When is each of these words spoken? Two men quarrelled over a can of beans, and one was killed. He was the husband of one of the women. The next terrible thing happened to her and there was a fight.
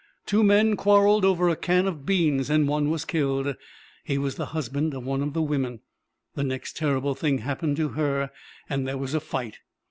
Two 0.25 0.43
men 0.43 0.75
quarrelled 0.77 1.23
over 1.23 1.47
a 1.47 1.55
can 1.55 1.85
of 1.85 2.07
beans, 2.07 2.49
and 2.49 2.67
one 2.67 2.89
was 2.89 3.05
killed. 3.05 3.55
He 4.03 4.17
was 4.17 4.33
the 4.33 4.47
husband 4.47 4.95
of 4.95 5.03
one 5.05 5.21
of 5.21 5.33
the 5.33 5.43
women. 5.43 5.81
The 6.33 6.43
next 6.43 6.75
terrible 6.75 7.13
thing 7.13 7.37
happened 7.37 7.77
to 7.77 7.89
her 7.89 8.31
and 8.67 8.87
there 8.87 8.97
was 8.97 9.13
a 9.13 9.19
fight. 9.19 9.59